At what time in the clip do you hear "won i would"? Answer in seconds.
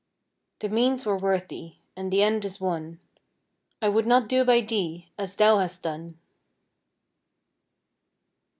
2.59-4.07